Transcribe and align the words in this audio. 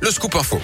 le 0.00 0.10
scoop 0.10 0.34
info. 0.34 0.60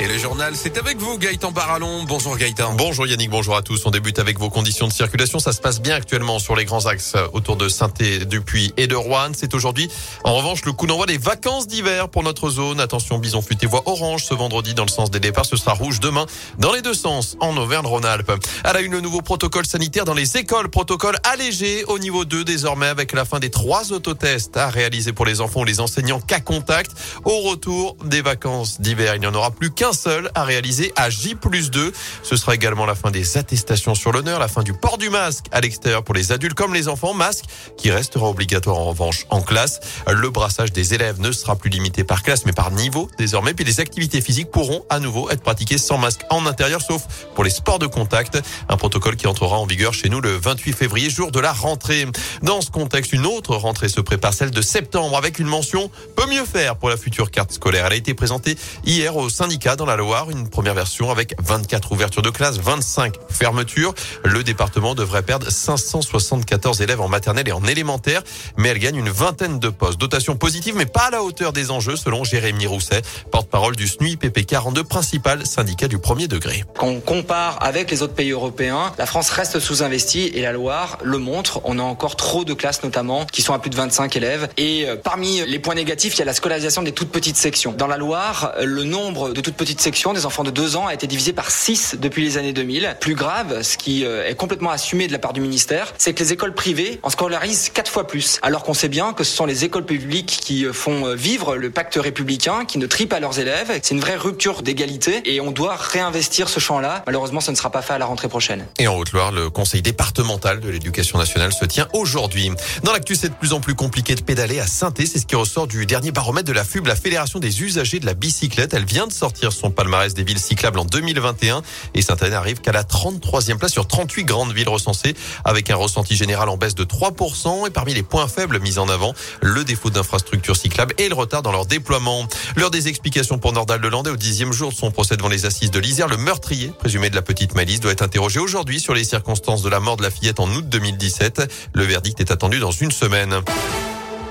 Et 0.00 0.06
le 0.06 0.16
journal, 0.16 0.54
c'est 0.54 0.78
avec 0.78 0.98
vous, 0.98 1.18
Gaëtan 1.18 1.50
Barallon. 1.50 2.04
Bonjour 2.04 2.36
Gaëtan. 2.36 2.74
Bonjour 2.74 3.04
Yannick, 3.04 3.30
bonjour 3.30 3.56
à 3.56 3.62
tous. 3.62 3.84
On 3.84 3.90
débute 3.90 4.20
avec 4.20 4.38
vos 4.38 4.48
conditions 4.48 4.86
de 4.86 4.92
circulation. 4.92 5.40
Ça 5.40 5.52
se 5.52 5.60
passe 5.60 5.80
bien 5.80 5.96
actuellement 5.96 6.38
sur 6.38 6.54
les 6.54 6.64
grands 6.64 6.86
axes 6.86 7.14
autour 7.32 7.56
de 7.56 7.68
Saint-Dupuis 7.68 8.72
et 8.76 8.86
de 8.86 8.94
Rouen. 8.94 9.32
C'est 9.34 9.54
aujourd'hui, 9.54 9.90
en 10.22 10.36
revanche, 10.36 10.64
le 10.64 10.70
coup 10.70 10.86
d'envoi 10.86 11.06
des 11.06 11.18
vacances 11.18 11.66
d'hiver 11.66 12.10
pour 12.10 12.22
notre 12.22 12.48
zone. 12.48 12.78
Attention, 12.78 13.18
bison 13.18 13.42
futé 13.42 13.66
voie 13.66 13.82
orange 13.86 14.24
ce 14.24 14.34
vendredi 14.34 14.72
dans 14.72 14.84
le 14.84 14.90
sens 14.90 15.10
des 15.10 15.18
départs. 15.18 15.46
Ce 15.46 15.56
sera 15.56 15.72
rouge 15.72 15.98
demain 15.98 16.26
dans 16.58 16.72
les 16.72 16.80
deux 16.80 16.94
sens 16.94 17.36
en 17.40 17.56
Auvergne-Rhône-Alpes. 17.56 18.30
À 18.62 18.74
la 18.74 18.82
une, 18.82 18.92
le 18.92 19.00
nouveau 19.00 19.20
protocole 19.20 19.66
sanitaire 19.66 20.04
dans 20.04 20.14
les 20.14 20.36
écoles. 20.36 20.68
Protocole 20.68 21.16
allégé 21.24 21.82
au 21.86 21.98
niveau 21.98 22.24
2 22.24 22.44
désormais 22.44 22.86
avec 22.86 23.12
la 23.12 23.24
fin 23.24 23.40
des 23.40 23.50
trois 23.50 23.90
autotests 23.90 24.56
à 24.56 24.68
réaliser 24.68 25.12
pour 25.12 25.26
les 25.26 25.40
enfants 25.40 25.62
ou 25.62 25.64
les 25.64 25.80
enseignants 25.80 26.20
cas 26.20 26.38
contact. 26.38 26.92
Au 27.24 27.40
retour 27.40 27.96
des 28.04 28.22
vacances 28.22 28.80
d'hiver, 28.80 29.16
il 29.16 29.20
n'y 29.22 29.26
en 29.26 29.34
aura 29.34 29.50
plus 29.50 29.72
qu'un 29.72 29.87
seul 29.92 30.30
à 30.34 30.44
réaliser 30.44 30.92
à 30.96 31.10
J 31.10 31.34
plus 31.34 31.70
2. 31.70 31.92
Ce 32.22 32.36
sera 32.36 32.54
également 32.54 32.86
la 32.86 32.94
fin 32.94 33.10
des 33.10 33.36
attestations 33.38 33.94
sur 33.94 34.12
l'honneur, 34.12 34.38
la 34.38 34.48
fin 34.48 34.62
du 34.62 34.72
port 34.72 34.98
du 34.98 35.10
masque 35.10 35.46
à 35.52 35.60
l'extérieur 35.60 36.02
pour 36.02 36.14
les 36.14 36.32
adultes 36.32 36.54
comme 36.54 36.74
les 36.74 36.88
enfants, 36.88 37.14
masque 37.14 37.44
qui 37.76 37.90
restera 37.90 38.28
obligatoire 38.28 38.76
en 38.76 38.84
revanche 38.84 39.26
en 39.30 39.40
classe. 39.40 39.80
Le 40.06 40.30
brassage 40.30 40.72
des 40.72 40.94
élèves 40.94 41.20
ne 41.20 41.32
sera 41.32 41.56
plus 41.56 41.70
limité 41.70 42.04
par 42.04 42.22
classe 42.22 42.44
mais 42.46 42.52
par 42.52 42.70
niveau 42.70 43.08
désormais. 43.18 43.54
Puis 43.54 43.64
les 43.64 43.80
activités 43.80 44.20
physiques 44.20 44.50
pourront 44.50 44.84
à 44.90 45.00
nouveau 45.00 45.30
être 45.30 45.42
pratiquées 45.42 45.78
sans 45.78 45.98
masque 45.98 46.20
en 46.30 46.46
intérieur 46.46 46.82
sauf 46.82 47.02
pour 47.34 47.44
les 47.44 47.50
sports 47.50 47.78
de 47.78 47.86
contact. 47.86 48.38
Un 48.68 48.76
protocole 48.76 49.16
qui 49.16 49.26
entrera 49.26 49.58
en 49.58 49.66
vigueur 49.66 49.94
chez 49.94 50.08
nous 50.08 50.20
le 50.20 50.36
28 50.36 50.72
février, 50.72 51.10
jour 51.10 51.32
de 51.32 51.40
la 51.40 51.52
rentrée. 51.52 52.06
Dans 52.42 52.60
ce 52.60 52.70
contexte, 52.70 53.12
une 53.12 53.26
autre 53.26 53.56
rentrée 53.56 53.88
se 53.88 54.00
prépare, 54.00 54.34
celle 54.34 54.50
de 54.50 54.62
septembre 54.62 55.16
avec 55.16 55.38
une 55.38 55.46
mention 55.46 55.90
peut 56.16 56.26
mieux 56.26 56.44
faire 56.44 56.76
pour 56.76 56.88
la 56.88 56.96
future 56.96 57.30
carte 57.30 57.52
scolaire. 57.52 57.86
Elle 57.86 57.92
a 57.92 57.96
été 57.96 58.14
présentée 58.14 58.56
hier 58.84 59.16
au 59.16 59.28
syndicat 59.28 59.76
dans 59.78 59.86
la 59.86 59.96
Loire, 59.96 60.28
une 60.28 60.48
première 60.48 60.74
version 60.74 61.10
avec 61.10 61.36
24 61.40 61.92
ouvertures 61.92 62.20
de 62.20 62.30
classe, 62.30 62.58
25 62.58 63.14
fermetures. 63.30 63.94
Le 64.24 64.42
département 64.42 64.96
devrait 64.96 65.22
perdre 65.22 65.48
574 65.48 66.82
élèves 66.82 67.00
en 67.00 67.06
maternelle 67.06 67.48
et 67.48 67.52
en 67.52 67.64
élémentaire, 67.64 68.22
mais 68.56 68.70
elle 68.70 68.80
gagne 68.80 68.96
une 68.96 69.08
vingtaine 69.08 69.60
de 69.60 69.68
postes. 69.68 69.98
Dotation 69.98 70.36
positive, 70.36 70.74
mais 70.76 70.84
pas 70.84 71.06
à 71.06 71.10
la 71.10 71.22
hauteur 71.22 71.52
des 71.52 71.70
enjeux, 71.70 71.94
selon 71.94 72.24
Jérémy 72.24 72.66
Rousset, 72.66 73.02
porte-parole 73.30 73.76
du 73.76 73.86
SNUI 73.86 74.16
PP42, 74.16 74.82
principal 74.82 75.46
syndicat 75.46 75.86
du 75.86 75.98
premier 75.98 76.26
degré. 76.26 76.64
Quand 76.76 76.88
on 76.88 77.00
compare 77.00 77.62
avec 77.62 77.90
les 77.92 78.02
autres 78.02 78.14
pays 78.14 78.32
européens, 78.32 78.92
la 78.98 79.06
France 79.06 79.30
reste 79.30 79.60
sous-investie 79.60 80.32
et 80.34 80.42
la 80.42 80.52
Loire 80.52 80.98
le 81.04 81.18
montre. 81.18 81.60
On 81.62 81.78
a 81.78 81.82
encore 81.82 82.16
trop 82.16 82.44
de 82.44 82.52
classes 82.52 82.82
notamment 82.82 83.26
qui 83.26 83.42
sont 83.42 83.54
à 83.54 83.60
plus 83.60 83.70
de 83.70 83.76
25 83.76 84.16
élèves. 84.16 84.48
Et 84.56 84.86
euh, 84.88 84.96
parmi 84.96 85.46
les 85.46 85.60
points 85.60 85.76
négatifs, 85.76 86.16
il 86.16 86.18
y 86.18 86.22
a 86.22 86.24
la 86.24 86.34
scolarisation 86.34 86.82
des 86.82 86.92
toutes 86.92 87.10
petites 87.10 87.36
sections. 87.36 87.72
Dans 87.72 87.86
la 87.86 87.96
Loire, 87.96 88.54
le 88.60 88.82
nombre 88.82 89.30
de 89.30 89.40
toutes 89.40 89.54
petites 89.54 89.67
sections 89.76 90.12
des 90.12 90.26
enfants 90.26 90.44
de 90.44 90.50
2 90.50 90.76
ans 90.76 90.86
a 90.86 90.94
été 90.94 91.06
divisé 91.06 91.32
par 91.32 91.50
6 91.50 91.96
depuis 92.00 92.24
les 92.24 92.38
années 92.38 92.52
2000. 92.52 92.96
Plus 93.00 93.14
grave, 93.14 93.62
ce 93.62 93.76
qui 93.76 94.04
euh, 94.04 94.26
est 94.26 94.34
complètement 94.34 94.70
assumé 94.70 95.06
de 95.06 95.12
la 95.12 95.18
part 95.18 95.32
du 95.32 95.40
ministère, 95.40 95.92
c'est 95.98 96.14
que 96.14 96.22
les 96.22 96.32
écoles 96.32 96.54
privées 96.54 97.00
en 97.02 97.10
scolarisent 97.10 97.70
4 97.70 97.90
fois 97.90 98.06
plus. 98.06 98.38
Alors 98.42 98.62
qu'on 98.62 98.74
sait 98.74 98.88
bien 98.88 99.12
que 99.12 99.24
ce 99.24 99.34
sont 99.34 99.46
les 99.46 99.64
écoles 99.64 99.84
publiques 99.84 100.38
qui 100.42 100.64
euh, 100.64 100.72
font 100.72 101.14
vivre 101.14 101.56
le 101.56 101.70
pacte 101.70 101.96
républicain, 101.96 102.64
qui 102.64 102.78
ne 102.78 102.86
trient 102.86 103.06
pas 103.06 103.20
leurs 103.20 103.38
élèves. 103.38 103.68
C'est 103.82 103.94
une 103.94 104.00
vraie 104.00 104.16
rupture 104.16 104.62
d'égalité 104.62 105.22
et 105.24 105.40
on 105.40 105.50
doit 105.50 105.76
réinvestir 105.76 106.48
ce 106.48 106.60
champ-là. 106.60 107.02
Malheureusement, 107.06 107.40
ce 107.40 107.50
ne 107.50 107.56
sera 107.56 107.70
pas 107.70 107.82
fait 107.82 107.94
à 107.94 107.98
la 107.98 108.06
rentrée 108.06 108.28
prochaine. 108.28 108.66
Et 108.78 108.88
en 108.88 108.96
Haute-Loire, 108.96 109.32
le 109.32 109.50
conseil 109.50 109.82
départemental 109.82 110.60
de 110.60 110.68
l'éducation 110.68 111.18
nationale 111.18 111.52
se 111.52 111.64
tient 111.64 111.88
aujourd'hui. 111.92 112.50
Dans 112.82 112.92
l'actu, 112.92 113.14
c'est 113.14 113.28
de 113.28 113.34
plus 113.34 113.52
en 113.52 113.60
plus 113.60 113.74
compliqué 113.74 114.14
de 114.14 114.22
pédaler 114.22 114.60
à 114.60 114.66
saint 114.66 114.92
C'est 114.96 115.18
ce 115.18 115.26
qui 115.26 115.36
ressort 115.36 115.66
du 115.66 115.86
dernier 115.86 116.12
baromètre 116.12 116.46
de 116.46 116.52
la 116.52 116.64
FUB, 116.64 116.86
la 116.86 116.96
Fédération 116.96 117.38
des 117.38 117.62
usagers 117.62 118.00
de 118.00 118.06
la 118.06 118.14
bicyclette. 118.14 118.74
Elle 118.74 118.84
vient 118.84 119.06
de 119.06 119.12
sortir 119.12 119.52
son 119.58 119.70
palmarès 119.70 120.14
des 120.14 120.22
villes 120.22 120.38
cyclables 120.38 120.78
en 120.78 120.84
2021 120.84 121.62
et 121.94 122.02
Saint-Anne 122.02 122.32
arrive 122.32 122.60
qu'à 122.60 122.72
la 122.72 122.84
33e 122.84 123.56
place 123.58 123.72
sur 123.72 123.86
38 123.86 124.24
grandes 124.24 124.52
villes 124.52 124.68
recensées 124.68 125.14
avec 125.44 125.70
un 125.70 125.76
ressenti 125.76 126.16
général 126.16 126.48
en 126.48 126.56
baisse 126.56 126.74
de 126.74 126.84
3% 126.84 127.66
et 127.66 127.70
parmi 127.70 127.94
les 127.94 128.02
points 128.02 128.28
faibles 128.28 128.60
mis 128.60 128.78
en 128.78 128.88
avant, 128.88 129.14
le 129.42 129.64
défaut 129.64 129.90
d'infrastructures 129.90 130.56
cyclables 130.56 130.94
et 130.98 131.08
le 131.08 131.14
retard 131.14 131.42
dans 131.42 131.52
leur 131.52 131.66
déploiement. 131.66 132.26
L'heure 132.56 132.70
des 132.70 132.88
explications 132.88 133.38
pour 133.38 133.52
Nordal 133.52 133.80
de 133.80 133.88
Landais 133.88 134.10
au 134.10 134.16
dixième 134.16 134.52
jour 134.52 134.70
de 134.70 134.76
son 134.76 134.90
procès 134.90 135.16
devant 135.16 135.28
les 135.28 135.46
assises 135.46 135.70
de 135.70 135.78
l'Isère, 135.78 136.08
le 136.08 136.16
meurtrier 136.16 136.72
présumé 136.78 137.10
de 137.10 137.16
la 137.16 137.22
petite 137.22 137.54
Malice 137.54 137.80
doit 137.80 137.92
être 137.92 138.02
interrogé 138.02 138.40
aujourd'hui 138.40 138.80
sur 138.80 138.94
les 138.94 139.04
circonstances 139.04 139.62
de 139.62 139.68
la 139.68 139.80
mort 139.80 139.96
de 139.96 140.02
la 140.02 140.10
fillette 140.10 140.40
en 140.40 140.48
août 140.50 140.68
2017. 140.68 141.42
Le 141.74 141.84
verdict 141.84 142.20
est 142.20 142.30
attendu 142.30 142.60
dans 142.60 142.70
une 142.70 142.92
semaine. 142.92 143.40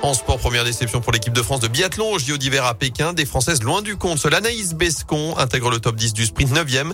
En 0.03 0.13
sport, 0.13 0.37
première 0.37 0.63
déception 0.63 1.01
pour 1.01 1.11
l'équipe 1.11 1.33
de 1.33 1.41
France 1.41 1.59
de 1.59 1.67
biathlon 1.67 2.11
au 2.11 2.19
JO 2.19 2.37
d'hiver 2.37 2.63
à 2.65 2.75
Pékin. 2.75 3.13
Des 3.13 3.25
Françaises 3.25 3.63
loin 3.63 3.81
du 3.81 3.97
compte. 3.97 4.19
Seule 4.19 4.35
Anaïs 4.35 4.73
Bescon 4.73 5.35
intègre 5.37 5.69
le 5.69 5.79
top 5.79 5.95
10 5.95 6.13
du 6.13 6.25
sprint 6.25 6.53
9e. 6.53 6.93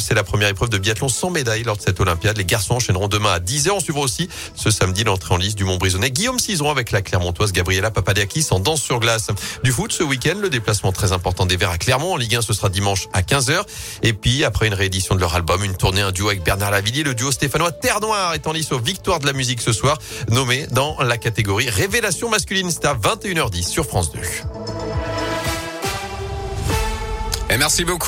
C'est 0.00 0.14
la 0.14 0.24
première 0.24 0.48
épreuve 0.48 0.70
de 0.70 0.78
biathlon 0.78 1.08
sans 1.08 1.30
médaille 1.30 1.62
lors 1.62 1.76
de 1.76 1.82
cette 1.82 2.00
Olympiade. 2.00 2.38
Les 2.38 2.44
garçons 2.44 2.74
enchaîneront 2.74 3.06
demain 3.06 3.32
à 3.32 3.38
10h. 3.38 3.70
On 3.70 3.80
suivra 3.80 4.00
aussi 4.00 4.28
ce 4.54 4.70
samedi 4.70 5.04
l'entrée 5.04 5.34
en 5.34 5.36
liste 5.36 5.58
du 5.58 5.64
Mont-Brisonnais. 5.64 6.10
Guillaume 6.10 6.38
Cizeron 6.38 6.70
avec 6.70 6.90
la 6.90 7.02
Clermontoise 7.02 7.52
Gabriela 7.52 7.90
Papadiakis 7.90 8.46
en 8.50 8.60
danse 8.60 8.82
sur 8.82 8.98
glace. 8.98 9.28
Du 9.62 9.70
foot 9.70 9.92
ce 9.92 10.02
week-end, 10.02 10.38
le 10.40 10.48
déplacement 10.48 10.90
très 10.90 11.12
important 11.12 11.44
des 11.46 11.56
Verts 11.56 11.70
à 11.70 11.78
Clermont. 11.78 12.14
En 12.14 12.16
Ligue 12.16 12.36
1, 12.36 12.42
ce 12.42 12.54
sera 12.54 12.70
dimanche 12.70 13.08
à 13.12 13.20
15h. 13.20 13.62
Et 14.02 14.14
puis, 14.14 14.42
après 14.44 14.66
une 14.66 14.74
réédition 14.74 15.14
de 15.14 15.20
leur 15.20 15.34
album, 15.34 15.62
une 15.62 15.76
tournée, 15.76 16.00
un 16.00 16.12
duo 16.12 16.28
avec 16.28 16.42
Bernard 16.42 16.70
Lavillier, 16.70 17.02
le 17.02 17.14
duo 17.14 17.30
stéphanois 17.30 17.72
Terre 17.72 18.00
Noire 18.00 18.34
est 18.34 18.46
en 18.46 18.52
lice 18.52 18.72
aux 18.72 18.80
victoires 18.80 19.20
de 19.20 19.26
la 19.26 19.32
musique 19.32 19.60
ce 19.60 19.72
soir, 19.72 19.98
nommé 20.30 20.66
dans 20.70 20.96
la 21.02 21.18
catégorie 21.18 21.68
Révélation 21.68 22.30
C'est 22.38 22.84
à 22.84 22.94
20 22.94 23.24
21h10 23.24 23.68
sur 23.68 23.84
France 23.84 24.12
2. 24.12 24.20
Et 27.50 27.56
merci 27.56 27.84
beaucoup. 27.84 28.06